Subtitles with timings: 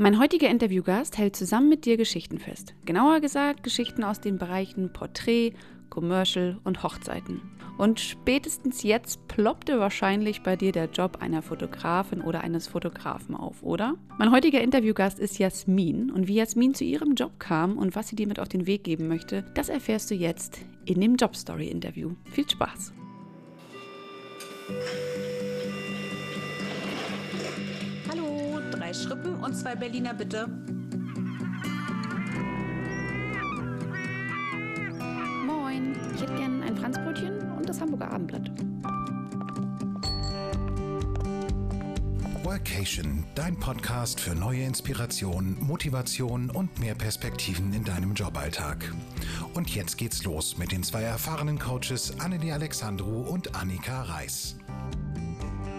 [0.00, 2.72] Mein heutiger Interviewgast hält zusammen mit dir Geschichten fest.
[2.84, 5.54] Genauer gesagt Geschichten aus den Bereichen Porträt,
[5.90, 7.40] Commercial und Hochzeiten.
[7.78, 13.64] Und spätestens jetzt ploppte wahrscheinlich bei dir der Job einer Fotografin oder eines Fotografen auf,
[13.64, 13.96] oder?
[14.18, 18.14] Mein heutiger Interviewgast ist Jasmin und wie Jasmin zu ihrem Job kam und was sie
[18.14, 22.12] dir mit auf den Weg geben möchte, das erfährst du jetzt in dem Jobstory-Interview.
[22.30, 22.92] Viel Spaß!
[28.88, 30.48] Drei Schrippen und zwei Berliner bitte.
[35.44, 38.50] Moin, ich hätte gern ein Franzbrötchen und das Hamburger Abendblatt.
[42.42, 48.90] Workation, dein Podcast für neue Inspiration, Motivation und mehr Perspektiven in deinem Joballtag.
[49.52, 54.56] Und jetzt geht's los mit den zwei erfahrenen Coaches Annelie Alexandru und Annika Reis.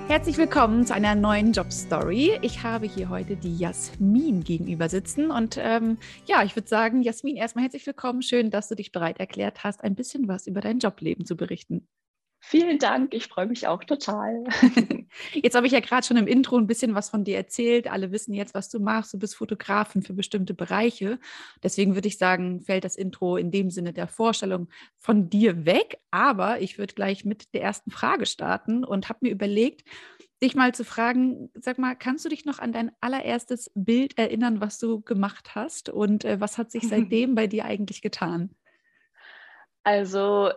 [0.10, 2.40] Herzlich willkommen zu einer neuen Jobstory.
[2.42, 5.30] Ich habe hier heute die Jasmin gegenüber sitzen.
[5.30, 8.24] Und ähm, ja, ich würde sagen, Jasmin, erstmal herzlich willkommen.
[8.24, 11.88] Schön, dass du dich bereit erklärt hast, ein bisschen was über dein Jobleben zu berichten.
[12.42, 14.46] Vielen Dank, ich freue mich auch total.
[15.34, 17.88] Jetzt habe ich ja gerade schon im Intro ein bisschen was von dir erzählt.
[17.92, 19.14] Alle wissen jetzt, was du machst.
[19.14, 21.20] Du bist Fotografin für bestimmte Bereiche.
[21.64, 26.00] Deswegen würde ich sagen, fällt das Intro in dem Sinne der Vorstellung von dir weg.
[26.12, 29.84] Aber ich würde gleich mit der ersten Frage starten und habe mir überlegt,
[30.42, 34.62] dich mal zu fragen, sag mal, kannst du dich noch an dein allererstes Bild erinnern,
[34.62, 35.90] was du gemacht hast?
[35.90, 38.56] Und äh, was hat sich seitdem bei dir eigentlich getan?
[39.84, 40.52] Also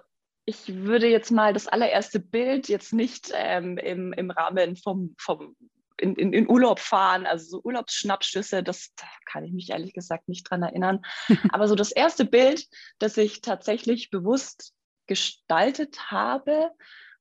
[0.44, 5.56] ich würde jetzt mal das allererste Bild jetzt nicht ähm, im, im Rahmen vom, vom
[5.98, 10.28] in, in, in, Urlaub fahren, also so Urlaubsschnappschüsse, das da kann ich mich ehrlich gesagt
[10.28, 11.02] nicht dran erinnern.
[11.50, 12.66] Aber so das erste Bild,
[12.98, 14.74] das ich tatsächlich bewusst
[15.06, 16.70] gestaltet habe,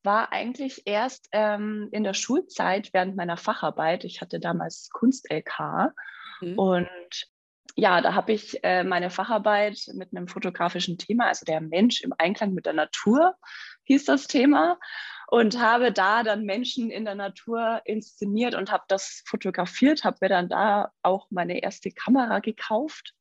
[0.03, 4.03] war eigentlich erst ähm, in der Schulzeit während meiner Facharbeit.
[4.03, 5.93] Ich hatte damals Kunst-LK
[6.41, 6.57] mhm.
[6.57, 7.29] und
[7.75, 12.13] ja, da habe ich äh, meine Facharbeit mit einem fotografischen Thema, also der Mensch im
[12.17, 13.35] Einklang mit der Natur,
[13.83, 14.79] hieß das Thema.
[15.27, 20.27] Und habe da dann Menschen in der Natur inszeniert und habe das fotografiert, habe mir
[20.27, 23.13] dann da auch meine erste Kamera gekauft.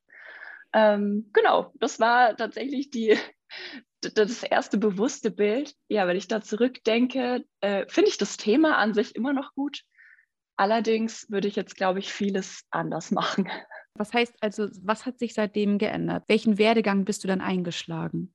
[0.72, 3.16] Ähm, genau, das war tatsächlich die,
[4.00, 5.76] das erste bewusste Bild.
[5.86, 9.82] Ja, wenn ich da zurückdenke, äh, finde ich das Thema an sich immer noch gut.
[10.56, 13.48] Allerdings würde ich jetzt, glaube ich, vieles anders machen.
[13.94, 16.24] Was heißt also, was hat sich seitdem geändert?
[16.28, 18.34] Welchen Werdegang bist du dann eingeschlagen?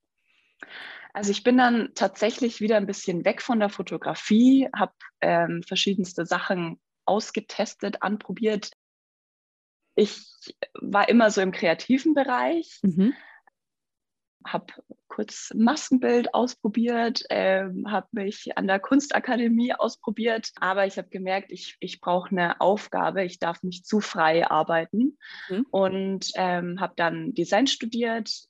[1.14, 6.26] Also ich bin dann tatsächlich wieder ein bisschen weg von der Fotografie, habe ähm, verschiedenste
[6.26, 8.72] Sachen ausgetestet, anprobiert.
[9.96, 10.28] Ich
[10.74, 13.14] war immer so im kreativen Bereich, mhm
[14.46, 14.74] habe
[15.08, 21.78] kurz Maskenbild ausprobiert, äh, habe mich an der Kunstakademie ausprobiert, aber ich habe gemerkt, ich,
[21.80, 25.18] ich brauche eine Aufgabe, ich darf nicht zu frei arbeiten
[25.50, 25.66] mhm.
[25.72, 28.48] und ähm, habe dann Design studiert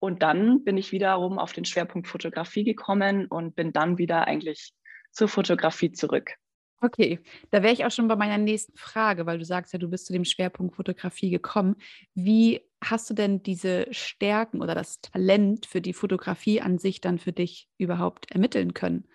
[0.00, 4.74] und dann bin ich wiederum auf den Schwerpunkt Fotografie gekommen und bin dann wieder eigentlich
[5.12, 6.32] zur Fotografie zurück.
[6.80, 7.20] Okay,
[7.52, 10.06] da wäre ich auch schon bei meiner nächsten Frage, weil du sagst ja, du bist
[10.06, 11.76] zu dem Schwerpunkt Fotografie gekommen.
[12.14, 17.18] Wie hast du denn diese Stärken oder das Talent für die Fotografie an sich dann
[17.18, 19.08] für dich überhaupt ermitteln können?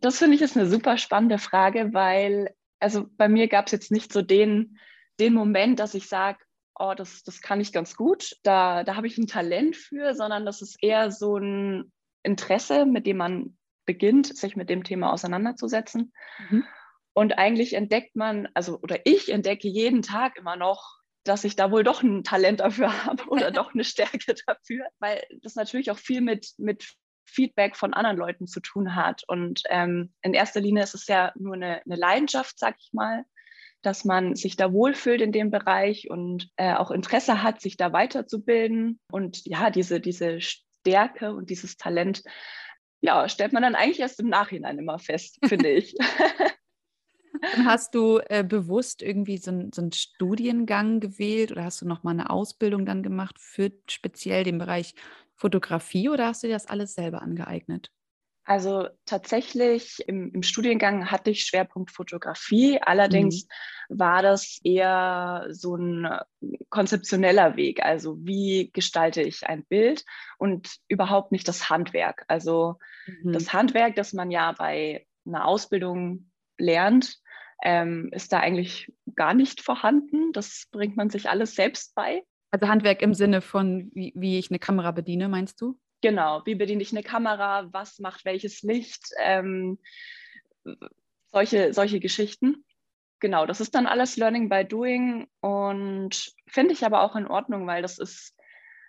[0.00, 3.92] Das finde ich ist eine super spannende Frage, weil also bei mir gab es jetzt
[3.92, 4.78] nicht so den,
[5.18, 6.38] den Moment, dass ich sage,
[6.78, 10.44] oh, das, das kann ich ganz gut, da, da habe ich ein Talent für, sondern
[10.44, 11.92] das ist eher so ein
[12.22, 13.56] Interesse, mit dem man
[13.86, 16.12] beginnt, sich mit dem Thema auseinanderzusetzen.
[16.50, 16.64] Mhm.
[17.12, 21.70] Und eigentlich entdeckt man, also oder ich entdecke jeden Tag immer noch, dass ich da
[21.70, 25.98] wohl doch ein Talent dafür habe oder doch eine Stärke dafür, weil das natürlich auch
[25.98, 26.84] viel mit, mit
[27.26, 29.22] Feedback von anderen Leuten zu tun hat.
[29.26, 33.24] Und ähm, in erster Linie ist es ja nur eine, eine Leidenschaft, sag ich mal,
[33.82, 37.92] dass man sich da wohlfühlt in dem Bereich und äh, auch Interesse hat, sich da
[37.92, 39.00] weiterzubilden.
[39.10, 42.22] Und ja, diese, diese Stärke und dieses Talent
[43.04, 45.94] ja, stellt man dann eigentlich erst im Nachhinein immer fest, finde ich.
[47.56, 51.86] Und hast du äh, bewusst irgendwie so, ein, so, einen Studiengang gewählt oder hast du
[51.86, 54.94] nochmal eine Ausbildung dann gemacht für speziell den Bereich
[55.34, 57.90] Fotografie oder hast du dir das alles selber angeeignet?
[58.46, 63.46] Also tatsächlich im, im Studiengang hatte ich Schwerpunkt Fotografie, allerdings
[63.88, 63.98] mhm.
[63.98, 66.06] war das eher so ein
[66.68, 67.82] konzeptioneller Weg.
[67.82, 70.04] Also wie gestalte ich ein Bild
[70.36, 72.24] und überhaupt nicht das Handwerk.
[72.28, 73.32] Also mhm.
[73.32, 77.18] das Handwerk, das man ja bei einer Ausbildung lernt,
[77.62, 80.32] ähm, ist da eigentlich gar nicht vorhanden.
[80.32, 82.22] Das bringt man sich alles selbst bei.
[82.50, 85.78] Also Handwerk im Sinne von, wie, wie ich eine Kamera bediene, meinst du?
[86.02, 89.78] Genau, wie bediene ich eine Kamera, was macht welches Licht, ähm,
[91.32, 92.64] solche, solche Geschichten.
[93.20, 97.66] genau, das ist dann alles Learning by Doing und finde ich aber auch in Ordnung,
[97.66, 98.36] weil das ist,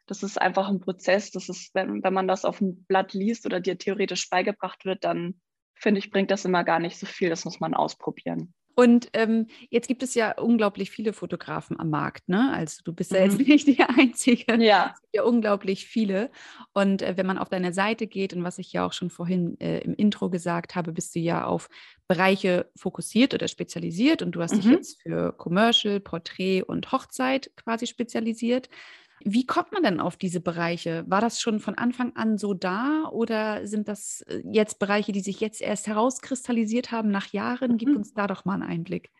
[0.07, 1.31] das ist einfach ein Prozess.
[1.31, 5.05] Das ist, wenn, wenn man das auf dem Blatt liest oder dir theoretisch beigebracht wird,
[5.05, 5.39] dann
[5.75, 7.29] finde ich, bringt das immer gar nicht so viel.
[7.29, 8.53] Das muss man ausprobieren.
[8.77, 12.51] Und ähm, jetzt gibt es ja unglaublich viele Fotografen am Markt, ne?
[12.51, 13.45] Also du bist ja jetzt mhm.
[13.47, 14.61] nicht die Einzige.
[14.61, 14.91] Ja.
[14.93, 16.29] Es gibt ja unglaublich viele.
[16.73, 19.57] Und äh, wenn man auf deine Seite geht und was ich ja auch schon vorhin
[19.61, 21.69] äh, im Intro gesagt habe, bist du ja auf
[22.09, 24.61] Bereiche fokussiert oder spezialisiert und du hast mhm.
[24.61, 28.69] dich jetzt für Commercial, Porträt und Hochzeit quasi spezialisiert.
[29.23, 31.03] Wie kommt man denn auf diese Bereiche?
[31.07, 35.21] War das schon von Anfang an so da oder sind das äh, jetzt Bereiche, die
[35.21, 37.77] sich jetzt erst herauskristallisiert haben nach Jahren?
[37.77, 37.97] Gib mhm.
[37.97, 39.11] uns da doch mal einen Einblick.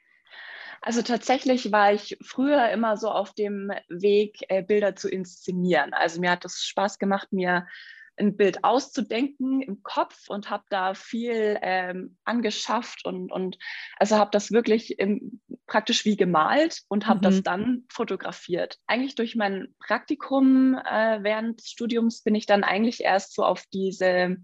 [0.82, 5.94] Also tatsächlich war ich früher immer so auf dem Weg, äh, Bilder zu inszenieren.
[5.94, 7.66] Also mir hat es Spaß gemacht, mir
[8.18, 13.58] ein Bild auszudenken im Kopf und habe da viel ähm, angeschafft und, und
[13.98, 17.24] also habe das wirklich im, praktisch wie gemalt und habe mhm.
[17.24, 18.78] das dann fotografiert.
[18.88, 23.64] Eigentlich durch mein Praktikum äh, während des Studiums bin ich dann eigentlich erst so auf
[23.74, 24.38] diese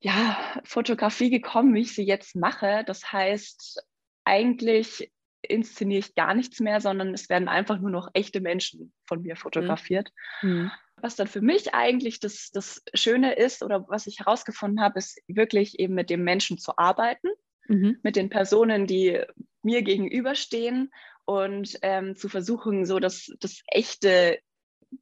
[0.00, 2.84] ja, Fotografie gekommen, wie ich sie jetzt mache.
[2.86, 3.82] Das heißt,
[4.24, 5.10] eigentlich
[5.40, 9.34] inszeniere ich gar nichts mehr, sondern es werden einfach nur noch echte Menschen von mir
[9.34, 9.38] mhm.
[9.38, 10.10] fotografiert.
[10.42, 10.70] Mhm.
[11.04, 15.20] Was dann für mich eigentlich das, das Schöne ist oder was ich herausgefunden habe, ist
[15.28, 17.28] wirklich eben mit dem Menschen zu arbeiten,
[17.68, 17.98] mhm.
[18.02, 19.20] mit den Personen, die
[19.62, 20.90] mir gegenüberstehen
[21.26, 24.38] und ähm, zu versuchen, so das, das echte,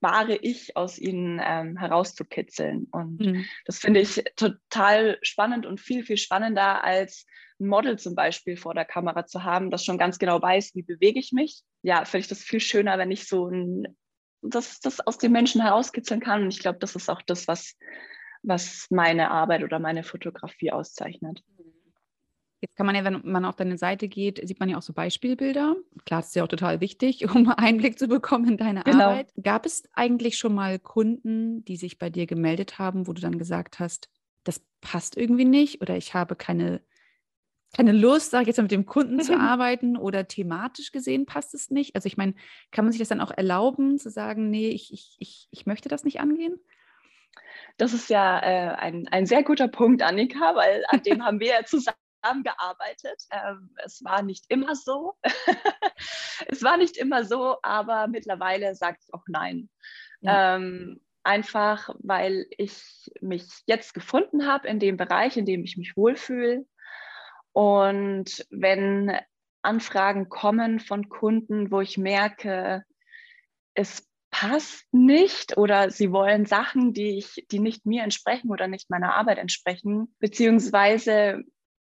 [0.01, 2.89] wahre Ich aus ihnen ähm, herauszukitzeln.
[2.91, 3.45] Und mhm.
[3.65, 7.27] das finde ich total spannend und viel, viel spannender als
[7.61, 10.83] ein Model zum Beispiel vor der Kamera zu haben, das schon ganz genau weiß, wie
[10.83, 11.63] bewege ich mich.
[11.83, 13.87] Ja, finde ich das viel schöner, wenn ich so ein
[14.43, 16.43] das, das aus den Menschen herauskitzeln kann.
[16.43, 17.77] Und ich glaube, das ist auch das, was,
[18.43, 21.43] was meine Arbeit oder meine Fotografie auszeichnet.
[22.61, 24.93] Jetzt kann man ja, wenn man auf deine Seite geht, sieht man ja auch so
[24.93, 25.75] Beispielbilder.
[26.07, 29.11] Klar, das ist ja auch total wichtig, um Einblick zu bekommen in deine genau.
[29.11, 29.33] Arbeit.
[29.43, 33.39] Gab es eigentlich schon mal Kunden, die sich bei dir gemeldet haben, wo du dann
[33.39, 34.09] gesagt hast,
[34.45, 36.81] das passt irgendwie nicht oder ich habe keine
[37.75, 41.55] keine Lust, sage ich jetzt mal, mit dem Kunden zu arbeiten oder thematisch gesehen passt
[41.55, 41.95] es nicht?
[41.95, 42.35] Also ich meine,
[42.71, 45.89] kann man sich das dann auch erlauben, zu sagen, nee, ich, ich, ich, ich möchte
[45.89, 46.59] das nicht angehen?
[47.79, 51.49] Das ist ja äh, ein, ein sehr guter Punkt, Annika, weil an dem haben wir
[51.49, 53.23] ja zusammengearbeitet.
[53.31, 55.15] Ähm, es war nicht immer so.
[56.47, 59.71] es war nicht immer so, aber mittlerweile sage ich auch nein.
[60.21, 60.57] Ja.
[60.57, 65.97] Ähm, einfach, weil ich mich jetzt gefunden habe in dem Bereich, in dem ich mich
[65.97, 66.67] wohlfühle
[67.53, 69.17] und wenn
[69.63, 72.85] Anfragen kommen von Kunden, wo ich merke,
[73.75, 78.91] es passt nicht oder sie wollen Sachen, die ich, die nicht mir entsprechen oder nicht
[78.91, 81.45] meiner Arbeit entsprechen, beziehungsweise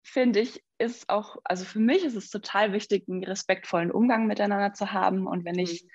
[0.04, 4.74] finde ich, ist auch, also für mich ist es total wichtig, einen respektvollen Umgang miteinander
[4.74, 5.26] zu haben.
[5.26, 5.90] Und wenn ich, mhm.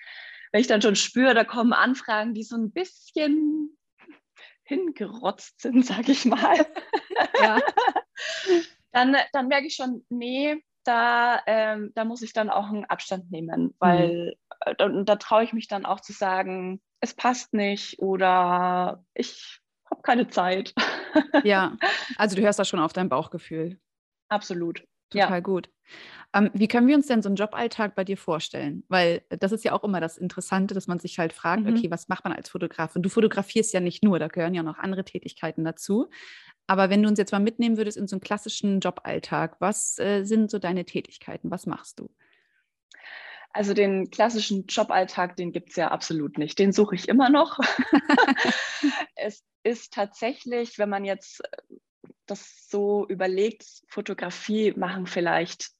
[0.52, 3.76] wenn ich dann schon spüre, da kommen Anfragen, die so ein bisschen
[4.64, 6.66] hingerotzt sind, sag ich mal.
[7.40, 7.60] Ja.
[8.92, 13.30] dann, dann merke ich schon, nee, da, ähm, da muss ich dann auch einen Abstand
[13.30, 14.74] nehmen, weil mhm.
[14.78, 19.60] da, da traue ich mich dann auch zu sagen, es passt nicht oder ich
[19.90, 20.74] habe keine Zeit.
[21.44, 21.76] Ja,
[22.16, 23.80] also du hörst da schon auf dein Bauchgefühl.
[24.28, 24.84] Absolut.
[25.10, 25.40] Total ja.
[25.40, 25.68] gut.
[26.32, 28.84] Ähm, wie können wir uns denn so einen Joballtag bei dir vorstellen?
[28.88, 31.76] Weil das ist ja auch immer das Interessante, dass man sich halt fragt, mhm.
[31.76, 32.94] okay, was macht man als Fotograf?
[32.94, 36.08] Und du fotografierst ja nicht nur, da gehören ja noch andere Tätigkeiten dazu.
[36.68, 40.22] Aber wenn du uns jetzt mal mitnehmen würdest in so einen klassischen Joballtag, was äh,
[40.22, 41.50] sind so deine Tätigkeiten?
[41.50, 42.10] Was machst du?
[43.52, 46.60] Also den klassischen Joballtag, den gibt es ja absolut nicht.
[46.60, 47.58] Den suche ich immer noch.
[49.16, 51.74] es ist tatsächlich, wenn man jetzt äh,
[52.26, 55.72] das so überlegt, Fotografie machen vielleicht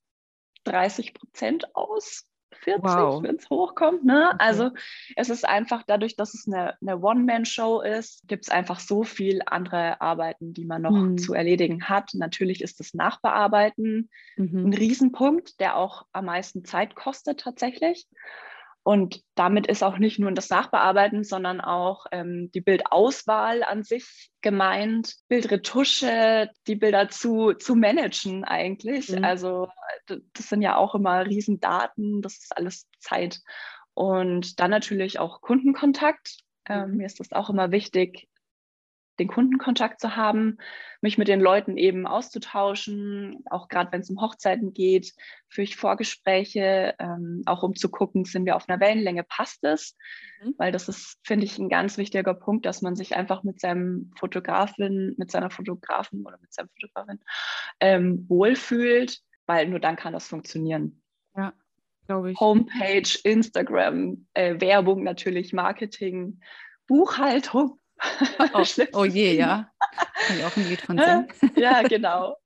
[0.65, 2.27] 30 Prozent aus
[2.63, 3.23] 40, wow.
[3.23, 4.05] wenn es hochkommt.
[4.05, 4.31] Ne?
[4.35, 4.37] Okay.
[4.39, 4.71] Also
[5.17, 9.41] es ist einfach dadurch, dass es eine, eine One-Man-Show ist, gibt es einfach so viel
[9.47, 11.19] andere Arbeiten, die man noch mhm.
[11.19, 12.11] zu erledigen hat.
[12.15, 14.67] Natürlich ist das Nachbearbeiten mhm.
[14.67, 18.07] ein Riesenpunkt, der auch am meisten Zeit kostet tatsächlich.
[18.83, 24.31] Und damit ist auch nicht nur das Nachbearbeiten, sondern auch ähm, die Bildauswahl an sich
[24.41, 29.11] gemeint, Bildretusche, die Bilder zu, zu managen eigentlich.
[29.11, 29.25] Mhm.
[29.25, 29.69] Also
[30.07, 33.41] das sind ja auch immer Riesendaten, das ist alles Zeit.
[33.93, 36.39] Und dann natürlich auch Kundenkontakt.
[36.67, 36.97] Ähm, mhm.
[36.99, 38.30] mir ist das auch immer wichtig,
[39.21, 40.59] den Kundenkontakt zu haben,
[41.01, 45.13] mich mit den Leuten eben auszutauschen, auch gerade wenn es um Hochzeiten geht,
[45.49, 49.97] führe ich Vorgespräche, ähm, auch um zu gucken, sind wir auf einer Wellenlänge, passt es?
[50.43, 50.55] Mhm.
[50.59, 54.13] Weil das ist, finde ich, ein ganz wichtiger Punkt, dass man sich einfach mit seinem
[54.19, 57.21] Fotografin, mit seiner Fotografin oder mit seinem Fotografin
[57.79, 61.03] ähm, wohlfühlt, weil nur dann kann das funktionieren.
[61.37, 61.53] Ja.
[62.09, 66.41] Homepage, Instagram, äh, Werbung natürlich, Marketing,
[66.87, 67.80] Buchhaltung.
[68.55, 68.65] Oh,
[68.95, 69.71] oh je, ja.
[70.27, 70.99] Kann ich auch ein Lied von
[71.39, 71.57] singen.
[71.57, 72.37] ja, genau.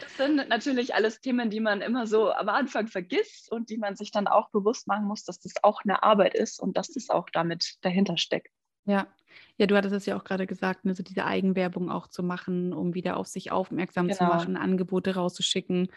[0.00, 3.96] Das sind natürlich alles Themen, die man immer so am Anfang vergisst und die man
[3.96, 7.10] sich dann auch bewusst machen muss, dass das auch eine Arbeit ist und dass das
[7.10, 8.52] auch damit dahinter steckt.
[8.84, 9.06] Ja,
[9.56, 12.72] ja, du hattest es ja auch gerade gesagt, ne, so diese Eigenwerbung auch zu machen,
[12.72, 14.18] um wieder auf sich aufmerksam genau.
[14.18, 15.88] zu machen, Angebote rauszuschicken,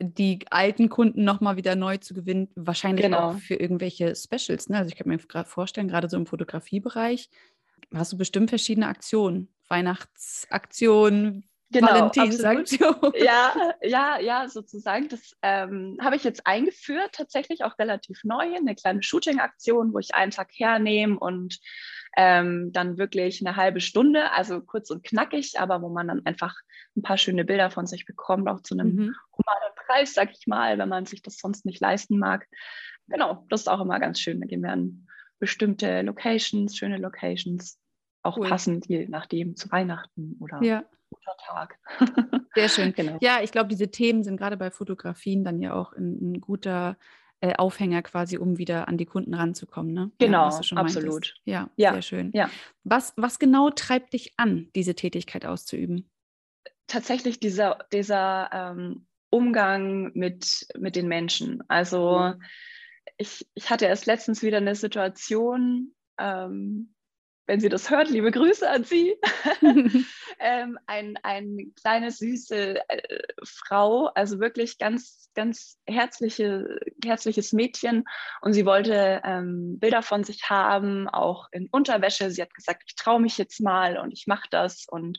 [0.00, 3.30] die alten Kunden nochmal wieder neu zu gewinnen, wahrscheinlich genau.
[3.30, 4.68] auch für irgendwelche Specials.
[4.68, 4.78] Ne?
[4.78, 7.30] Also ich kann mir gerade vorstellen, gerade so im Fotografiebereich,
[7.94, 12.96] hast du bestimmt verschiedene Aktionen, Weihnachtsaktionen, Genau, Valentinsaktion.
[13.16, 15.08] Ja, ja, ja, sozusagen.
[15.08, 20.14] Das ähm, habe ich jetzt eingeführt, tatsächlich auch relativ neu, eine kleine Shooting-Aktion, wo ich
[20.14, 21.58] einen Tag hernehme und
[22.16, 26.56] ähm, dann wirklich eine halbe Stunde, also kurz und knackig, aber wo man dann einfach
[26.96, 29.14] ein paar schöne Bilder von sich bekommt, auch zu einem mhm.
[29.36, 32.46] humanen Preis, sag ich mal, wenn man sich das sonst nicht leisten mag.
[33.08, 34.40] Genau, das ist auch immer ganz schön.
[34.40, 35.06] Da gehen wir an
[35.38, 37.78] bestimmte Locations, schöne Locations,
[38.22, 38.48] auch cool.
[38.48, 41.78] passend, je nachdem, zu Weihnachten oder ja guter Tag.
[42.54, 42.92] Sehr schön.
[42.92, 43.18] genau.
[43.20, 46.96] Ja, ich glaube, diese Themen sind gerade bei Fotografien dann ja auch ein, ein guter
[47.40, 49.92] äh, Aufhänger quasi, um wieder an die Kunden ranzukommen.
[49.92, 50.10] Ne?
[50.18, 51.34] Genau, ja, absolut.
[51.44, 52.30] Ja, ja, sehr schön.
[52.34, 52.50] Ja.
[52.84, 56.10] Was, was genau treibt dich an, diese Tätigkeit auszuüben?
[56.86, 61.62] Tatsächlich dieser, dieser ähm, Umgang mit, mit den Menschen.
[61.68, 62.42] Also mhm.
[63.18, 66.94] Ich, ich hatte erst letztens wieder eine Situation, ähm,
[67.46, 69.16] wenn sie das hört, liebe Grüße an sie.
[70.38, 78.04] ähm, ein, ein kleine, süße äh, Frau, also wirklich ganz, ganz herzliche, herzliches Mädchen.
[78.42, 82.30] Und sie wollte ähm, Bilder von sich haben, auch in Unterwäsche.
[82.30, 84.84] Sie hat gesagt, ich traue mich jetzt mal und ich mache das.
[84.86, 85.18] Und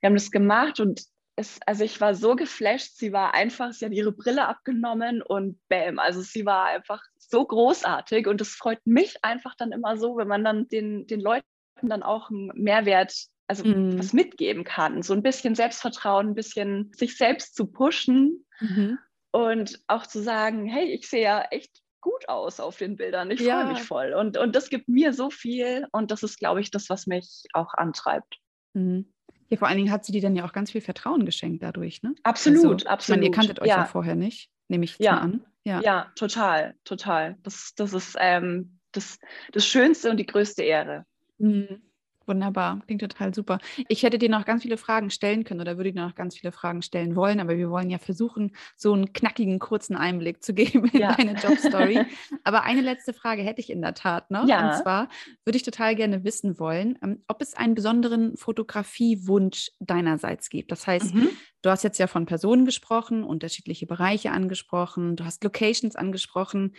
[0.00, 1.02] wir haben das gemacht und
[1.36, 5.60] es, also ich war so geflasht, sie war einfach, sie hat ihre Brille abgenommen und
[5.68, 10.16] bam, also sie war einfach so großartig und es freut mich einfach dann immer so,
[10.16, 11.46] wenn man dann den, den Leuten
[11.82, 13.14] dann auch einen Mehrwert,
[13.46, 13.98] also mhm.
[13.98, 15.02] was mitgeben kann.
[15.02, 18.98] So ein bisschen Selbstvertrauen, ein bisschen sich selbst zu pushen mhm.
[19.32, 23.30] und auch zu sagen, hey, ich sehe ja echt gut aus auf den Bildern.
[23.30, 23.60] Ich ja.
[23.60, 24.14] freue mich voll.
[24.14, 27.42] Und, und das gibt mir so viel und das ist, glaube ich, das, was mich
[27.52, 28.38] auch antreibt.
[28.74, 29.12] Mhm.
[29.48, 32.02] Ja, vor allen Dingen hat sie dir dann ja auch ganz viel Vertrauen geschenkt dadurch,
[32.02, 32.14] ne?
[32.22, 33.00] Absolut, also, absolut.
[33.00, 35.18] Ich meine, ihr kanntet euch ja, ja vorher nicht, nehme ich ja.
[35.18, 35.44] an.
[35.64, 35.80] Ja.
[35.80, 37.36] ja, total, total.
[37.42, 39.18] Das, das ist ähm, das,
[39.52, 41.04] das Schönste und die größte Ehre.
[41.38, 41.82] Mhm.
[42.26, 43.58] Wunderbar, klingt total super.
[43.88, 46.50] Ich hätte dir noch ganz viele Fragen stellen können oder würde dir noch ganz viele
[46.50, 50.86] Fragen stellen wollen, aber wir wollen ja versuchen, so einen knackigen, kurzen Einblick zu geben
[50.92, 51.14] in ja.
[51.14, 52.04] deine Jobstory.
[52.44, 54.48] aber eine letzte Frage hätte ich in der Tat noch.
[54.48, 54.70] Ja.
[54.70, 55.08] Und zwar
[55.44, 60.72] würde ich total gerne wissen wollen, ähm, ob es einen besonderen Fotografiewunsch deinerseits gibt.
[60.72, 61.28] Das heißt, mhm.
[61.62, 66.72] du hast jetzt ja von Personen gesprochen, unterschiedliche Bereiche angesprochen, du hast Locations angesprochen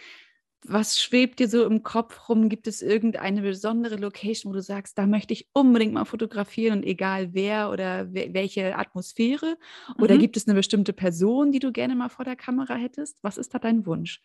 [0.66, 2.50] was schwebt dir so im Kopf rum?
[2.50, 6.86] Gibt es irgendeine besondere Location, wo du sagst, da möchte ich unbedingt mal fotografieren und
[6.86, 9.58] egal wer oder welche Atmosphäre?
[10.00, 10.20] Oder mhm.
[10.20, 13.18] gibt es eine bestimmte Person, die du gerne mal vor der Kamera hättest?
[13.22, 14.22] Was ist da dein Wunsch?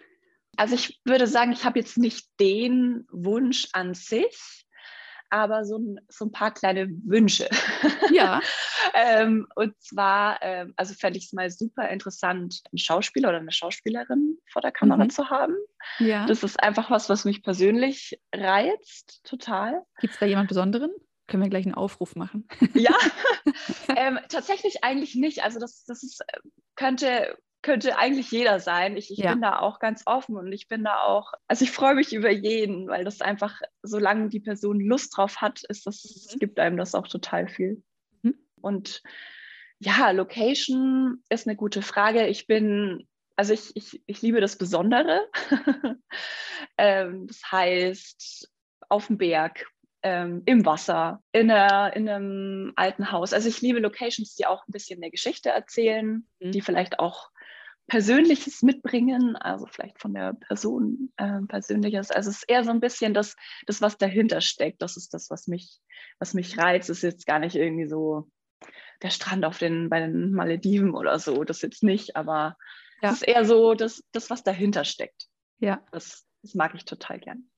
[0.57, 4.67] Also ich würde sagen, ich habe jetzt nicht den Wunsch an sich,
[5.33, 7.49] aber so ein, so ein paar kleine Wünsche.
[8.11, 8.41] Ja.
[8.93, 13.53] ähm, und zwar, ähm, also fände ich es mal super interessant, einen Schauspieler oder eine
[13.53, 15.11] Schauspielerin vor der Kamera mhm.
[15.11, 15.55] zu haben.
[15.99, 16.27] Ja.
[16.27, 19.83] Das ist einfach was, was mich persönlich reizt, total.
[20.01, 20.91] Gibt es da jemand Besonderen?
[21.27, 22.47] Können wir gleich einen Aufruf machen?
[22.75, 22.95] Ja,
[23.97, 25.43] ähm, tatsächlich eigentlich nicht.
[25.43, 26.41] Also das, das ist, äh,
[26.77, 28.97] könnte könnte eigentlich jeder sein.
[28.97, 29.33] Ich, ich ja.
[29.33, 32.31] bin da auch ganz offen und ich bin da auch, also ich freue mich über
[32.31, 36.39] jeden, weil das einfach, solange die Person Lust drauf hat, ist das, mhm.
[36.39, 37.83] gibt einem das auch total viel.
[38.23, 38.35] Mhm.
[38.61, 39.03] Und
[39.79, 42.27] ja, Location ist eine gute Frage.
[42.27, 45.29] Ich bin, also ich, ich, ich liebe das Besondere.
[46.79, 48.51] ähm, das heißt,
[48.89, 49.67] auf dem Berg,
[50.05, 53.33] ähm, im Wasser, in, einer, in, einem alten Haus.
[53.33, 56.53] Also ich liebe Locations, die auch ein bisschen eine Geschichte erzählen, mhm.
[56.53, 57.32] die vielleicht auch
[57.93, 62.11] Persönliches mitbringen, also vielleicht von der Person äh, Persönliches.
[62.11, 64.81] Also es ist eher so ein bisschen das, das, was dahinter steckt.
[64.81, 65.79] Das ist das, was mich,
[66.19, 66.89] was mich reizt.
[66.89, 68.31] Es ist jetzt gar nicht irgendwie so
[69.03, 72.57] der Strand auf den, bei den Malediven oder so, das jetzt nicht, aber
[73.03, 73.11] ja.
[73.11, 75.27] es ist eher so das, das, was dahinter steckt.
[75.59, 75.85] Ja.
[75.93, 77.51] Das, das mag ich total gern.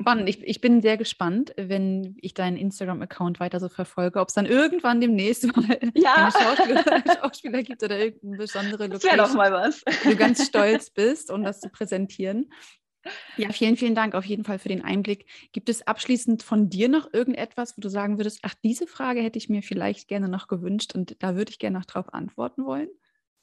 [0.00, 0.28] Spannend.
[0.28, 4.46] Ich, ich bin sehr gespannt, wenn ich deinen Instagram-Account weiter so verfolge, ob es dann
[4.46, 6.14] irgendwann demnächst mal ja.
[6.16, 9.18] einen Schauspieler, Schauspieler, gibt oder irgendeine besondere Location.
[9.18, 9.84] Das doch mal was.
[10.04, 12.50] Du ganz stolz bist, um das zu präsentieren.
[13.36, 15.26] Ja, vielen, vielen Dank auf jeden Fall für den Einblick.
[15.52, 19.38] Gibt es abschließend von dir noch irgendetwas, wo du sagen würdest, ach, diese Frage hätte
[19.38, 22.88] ich mir vielleicht gerne noch gewünscht und da würde ich gerne noch drauf antworten wollen?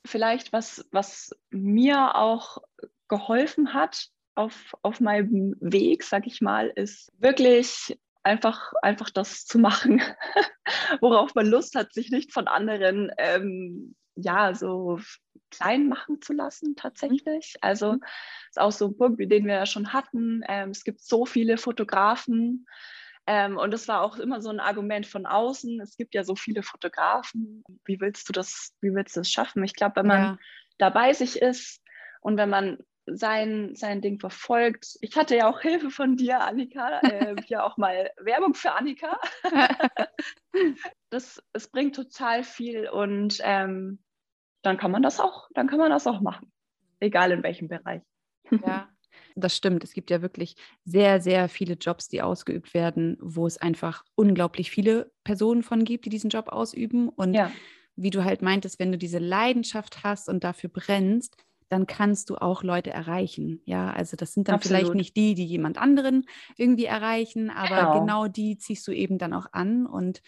[0.05, 2.59] Vielleicht, was, was mir auch
[3.07, 9.59] geholfen hat auf, auf meinem Weg, sag ich mal, ist wirklich einfach, einfach das zu
[9.59, 10.01] machen,
[11.01, 14.99] worauf man Lust hat, sich nicht von anderen ähm, ja so
[15.51, 17.55] klein machen zu lassen tatsächlich.
[17.61, 18.03] Also mhm.
[18.49, 20.41] ist auch so ein Punkt, den wir ja schon hatten.
[20.47, 22.65] Ähm, es gibt so viele Fotografen.
[23.27, 25.79] Ähm, und das war auch immer so ein Argument von außen.
[25.81, 27.63] Es gibt ja so viele Fotografen.
[27.85, 29.63] Wie willst du das, wie willst du das schaffen?
[29.63, 30.37] Ich glaube, wenn man ja.
[30.77, 31.81] dabei sich ist
[32.21, 34.97] und wenn man sein, sein Ding verfolgt.
[35.01, 39.19] Ich hatte ja auch Hilfe von dir, Annika, äh, hier auch mal Werbung für Annika.
[41.09, 43.99] das, es bringt total viel und ähm,
[44.63, 46.51] dann kann man das auch, dann kann man das auch machen.
[46.99, 48.01] Egal in welchem Bereich.
[48.49, 48.89] Ja,
[49.35, 49.83] das stimmt.
[49.83, 54.71] Es gibt ja wirklich sehr, sehr viele Jobs, die ausgeübt werden, wo es einfach unglaublich
[54.71, 57.09] viele Personen von gibt, die diesen Job ausüben.
[57.09, 57.51] Und ja.
[57.95, 61.37] wie du halt meintest, wenn du diese Leidenschaft hast und dafür brennst,
[61.69, 63.61] dann kannst du auch Leute erreichen.
[63.65, 64.79] Ja, also das sind dann Absolut.
[64.79, 66.25] vielleicht nicht die, die jemand anderen
[66.57, 67.99] irgendwie erreichen, aber genau.
[67.99, 70.21] genau die ziehst du eben dann auch an und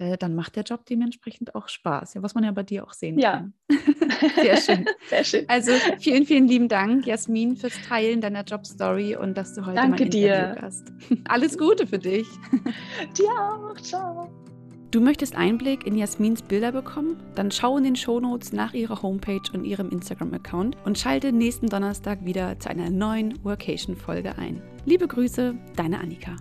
[0.00, 2.14] äh, dann macht der Job dementsprechend auch Spaß.
[2.14, 3.32] Ja, was man ja bei dir auch sehen ja.
[3.32, 3.54] kann.
[4.36, 4.86] Sehr schön.
[5.08, 5.44] Sehr schön.
[5.48, 9.90] Also vielen, vielen lieben Dank, Jasmin, fürs Teilen deiner Jobstory und dass du heute Danke
[9.90, 10.56] mein Interview dir.
[10.60, 10.92] hast.
[11.28, 12.26] Alles Gute für dich.
[13.18, 13.78] Dir auch.
[13.80, 14.49] Ciao.
[14.90, 17.16] Du möchtest Einblick in Jasmins Bilder bekommen?
[17.36, 22.24] Dann schau in den Shownotes nach ihrer Homepage und ihrem Instagram-Account und schalte nächsten Donnerstag
[22.24, 24.60] wieder zu einer neuen Workation-Folge ein.
[24.86, 26.34] Liebe Grüße, deine Annika.